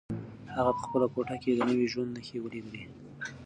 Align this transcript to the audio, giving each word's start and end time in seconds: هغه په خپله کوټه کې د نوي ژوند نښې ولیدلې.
هغه 0.55 0.71
په 0.77 0.81
خپله 0.85 1.07
کوټه 1.13 1.35
کې 1.41 1.51
د 1.53 1.59
نوي 1.69 1.87
ژوند 1.93 2.11
نښې 2.15 2.37
ولیدلې. 2.41 2.83